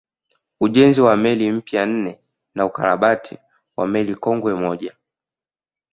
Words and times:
Ujenzi 0.61 1.01
wa 1.01 1.17
meli 1.17 1.51
mpya 1.51 1.85
nne 1.85 2.19
na 2.55 2.65
ukarabati 2.65 3.37
wa 3.77 3.87
meli 3.87 4.15
kongwe 4.15 4.53
moja 4.55 4.95